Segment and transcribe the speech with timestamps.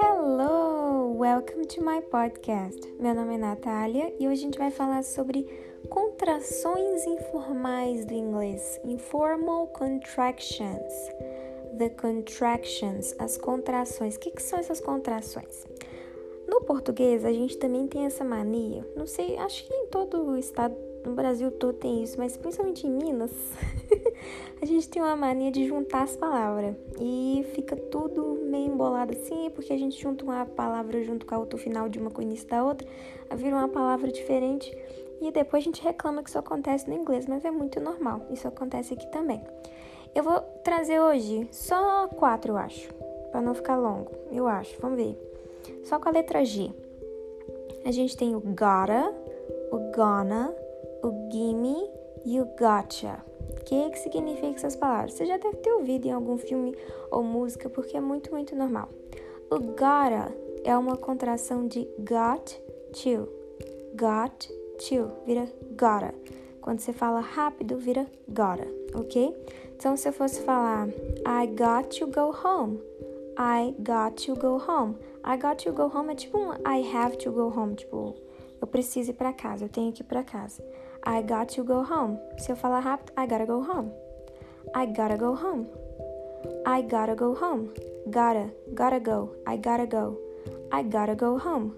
[0.00, 2.80] Hello, welcome to my podcast.
[2.98, 5.46] Meu nome é Natália e hoje a gente vai falar sobre
[5.88, 10.92] contrações informais do inglês, informal contractions.
[11.78, 14.16] The contractions, as contrações.
[14.16, 15.68] O que, que são essas contrações?
[16.48, 20.36] No português, a gente também tem essa mania, não sei, acho que em todo o
[20.36, 20.74] estado,
[21.04, 23.30] no Brasil todo tem isso, mas principalmente em Minas,
[24.62, 29.50] a gente tem uma mania de juntar as palavras e fica tudo meio embolado assim,
[29.54, 32.20] porque a gente junta uma palavra junto com a outra, o final de uma com
[32.20, 32.86] o início da outra,
[33.34, 34.76] vira uma palavra diferente
[35.20, 38.46] e depois a gente reclama que isso acontece no inglês, mas é muito normal, isso
[38.46, 39.42] acontece aqui também.
[40.14, 42.92] Eu vou trazer hoje só quatro, eu acho,
[43.30, 45.16] para não ficar longo, eu acho, vamos ver.
[45.84, 46.70] Só com a letra G.
[47.84, 49.14] A gente tem o gotta,
[49.72, 50.54] o gonna,
[51.02, 51.88] o gimme
[52.26, 53.29] e o gotcha.
[53.48, 55.14] O que, que significa essas palavras?
[55.14, 56.76] Você já deve ter ouvido em algum filme
[57.10, 58.88] ou música, porque é muito, muito normal.
[59.50, 62.60] O gotta é uma contração de got
[62.92, 63.28] to.
[63.94, 64.48] Got
[64.88, 66.14] to vira gotta.
[66.60, 69.34] Quando você fala rápido, vira gotta, ok?
[69.76, 70.88] Então, se eu fosse falar
[71.26, 72.80] I got to go home,
[73.38, 74.96] I got to go home.
[75.24, 78.14] I got to go home é tipo um I have to go home, tipo,
[78.60, 80.62] eu preciso ir para casa, eu tenho que ir para casa.
[81.04, 82.18] I got to go home.
[82.38, 83.92] Se eu falar rápido, I gotta go home.
[84.74, 85.66] I gotta go home.
[86.66, 87.70] I gotta go home.
[88.06, 89.34] Gotta, gotta go.
[89.46, 90.18] I gotta go.
[90.72, 91.74] I gotta go home.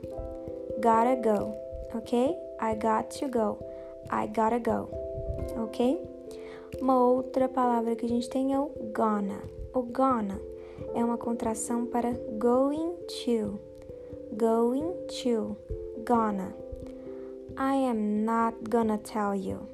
[0.81, 1.55] Gotta go.
[1.95, 2.37] Ok?
[2.61, 3.59] I got to go.
[4.11, 4.89] I gotta go.
[5.57, 6.01] Ok?
[6.81, 9.43] Uma outra palavra que a gente tem é o gonna.
[9.75, 10.41] O gonna
[10.95, 13.59] é uma contração para going to.
[14.37, 15.57] Going to.
[16.05, 16.62] Gonna.
[17.57, 19.69] I am not gonna tell you.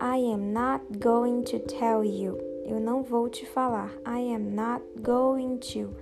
[0.00, 2.38] I am not going to tell you.
[2.64, 3.90] Eu não vou te falar.
[4.06, 5.94] I am not going to.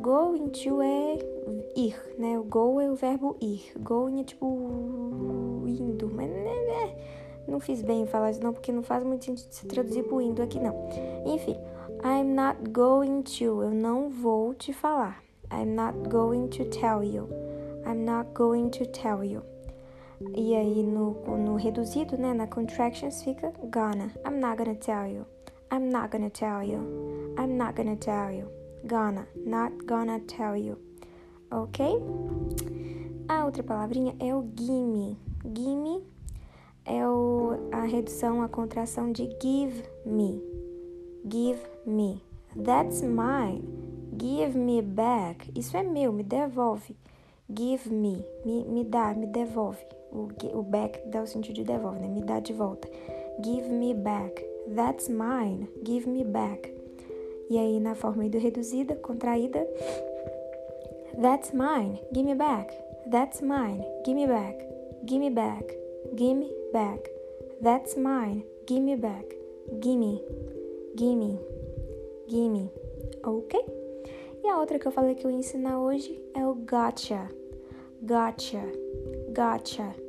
[0.00, 1.18] Going to é
[1.76, 2.38] ir, né?
[2.38, 3.72] O go é o verbo ir.
[3.80, 6.96] Going é tipo indo, mas né, né,
[7.48, 10.42] não fiz bem falar isso não, porque não faz muito sentido se traduzir pro indo
[10.42, 10.88] aqui não.
[11.26, 11.56] Enfim,
[12.04, 13.62] I'm not going to.
[13.62, 15.22] Eu não vou te falar.
[15.52, 17.28] I'm not going to tell you.
[17.86, 19.51] I'm not going to tell you.
[20.34, 24.10] E aí no, no reduzido, né, na contractions fica gonna.
[24.26, 25.26] I'm not gonna tell you.
[25.72, 27.34] I'm not gonna tell you.
[27.38, 28.48] I'm not gonna tell you.
[28.86, 30.78] Gonna, not gonna tell you.
[31.50, 31.98] Ok?
[33.28, 35.18] A outra palavrinha é o gimme.
[35.44, 36.02] Gimme
[36.84, 40.42] é o, a redução, a contração de give me.
[41.28, 42.22] Give me.
[42.54, 43.62] That's mine.
[44.18, 45.50] Give me back.
[45.54, 46.96] Isso é meu, me devolve.
[47.48, 48.24] Give me.
[48.44, 49.82] Me, me dá, me devolve.
[50.12, 50.28] O,
[50.58, 52.08] o back dá o sentido de devolve, né?
[52.08, 52.88] Me dá de volta.
[53.42, 54.44] Give me back.
[54.74, 55.68] That's mine.
[55.84, 56.72] Give me back.
[57.50, 59.66] E aí, na forma do reduzida, contraída.
[61.20, 62.00] That's mine.
[62.12, 62.72] Give me back.
[63.10, 63.84] That's mine.
[64.04, 64.58] Give me back.
[65.04, 65.64] Give me back.
[66.14, 67.10] Give me back.
[67.62, 68.44] That's mine.
[68.66, 69.26] Give me back.
[69.80, 70.22] Give me
[70.94, 71.40] gimme,
[72.28, 72.70] gimme,
[73.24, 73.58] ok?
[74.44, 77.28] E a outra que eu falei que eu ia ensinar hoje é o gotcha,
[78.02, 78.62] gotcha,
[79.34, 80.01] gotcha.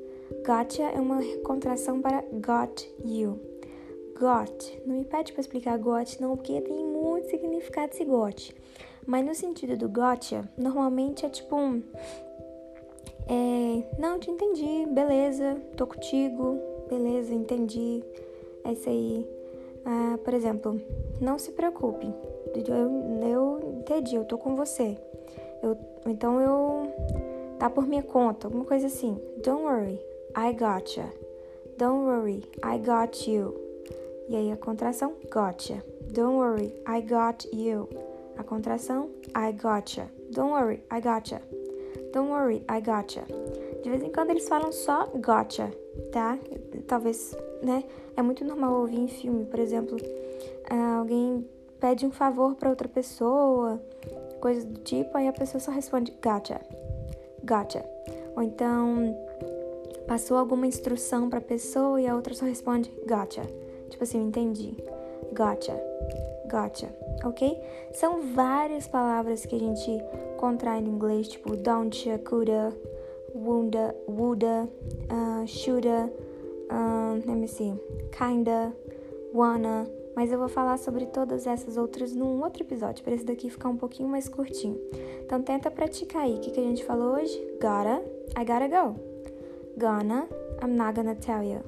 [0.45, 3.39] Gotcha é uma contração para got you.
[4.19, 8.53] Got, não me pede para explicar got não, porque tem muito significado esse got.
[9.05, 11.81] Mas no sentido do gotcha, normalmente é tipo um...
[13.27, 16.57] É, não, te entendi, beleza, tô contigo,
[16.89, 18.03] beleza, entendi,
[18.63, 19.27] é isso aí.
[19.85, 20.81] Ah, por exemplo,
[21.19, 22.07] não se preocupe.
[22.55, 24.97] Eu, eu entendi, eu tô com você.
[25.61, 26.91] Eu, então eu
[27.57, 29.17] tá por minha conta, alguma coisa assim.
[29.43, 29.99] Don't worry,
[30.35, 31.05] I gotcha.
[31.77, 33.53] Don't worry, I got you.
[34.27, 35.83] E aí a contração gotcha.
[36.11, 37.87] Don't worry, I got you.
[38.37, 40.09] A contração I gotcha.
[40.31, 41.41] Don't worry, I gotcha.
[42.13, 43.25] Don't worry, I gotcha.
[43.83, 45.71] De vez em quando eles falam só gotcha,
[46.11, 46.39] tá?
[46.87, 47.83] Talvez, né?
[48.15, 49.97] É muito normal ouvir em filme, por exemplo,
[50.69, 51.47] ah, alguém
[51.79, 53.79] pede um favor para outra pessoa,
[54.39, 56.61] coisa do tipo, aí a pessoa só responde gotcha,
[57.43, 57.85] gotcha.
[58.35, 59.15] Ou então
[60.07, 63.41] passou alguma instrução para a pessoa e a outra só responde gotcha.
[63.89, 64.75] Tipo assim, entendi.
[65.35, 65.79] Gotcha,
[66.49, 67.59] gotcha, ok?
[67.93, 70.03] São várias palavras que a gente
[70.37, 72.71] contrai no inglês, tipo don't, coulda,
[73.33, 74.69] woulda, woulda,
[75.11, 76.11] uh, shoulda,
[76.71, 77.73] um, let me see,
[78.11, 78.71] kinda,
[79.33, 83.49] wanna, mas eu vou falar sobre todas essas outras num outro episódio, para esse daqui
[83.49, 84.79] ficar um pouquinho mais curtinho.
[85.25, 86.35] Então tenta praticar aí.
[86.35, 87.35] O que, que a gente falou hoje?
[87.59, 88.03] Gotta,
[88.39, 89.12] I gotta go.
[89.77, 90.27] Gonna,
[90.61, 91.61] I'm not gonna tell you.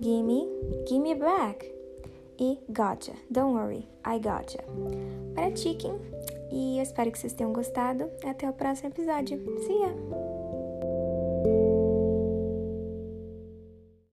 [0.00, 0.48] Gimme,
[0.86, 1.74] gimme back.
[2.38, 3.12] e gotcha.
[3.30, 4.62] Don't worry, I gotcha.
[5.34, 5.98] Pratiquem
[6.50, 8.10] e eu espero que vocês tenham gostado.
[8.24, 9.38] Até o próximo episódio.
[9.60, 10.33] See ya!